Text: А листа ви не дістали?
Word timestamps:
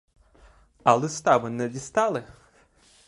А 0.83 0.95
листа 0.99 1.37
ви 1.37 1.49
не 1.49 1.67
дістали? 1.69 2.23